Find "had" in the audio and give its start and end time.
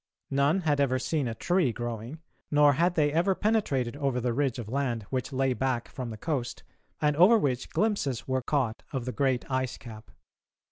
0.61-0.79, 2.73-2.95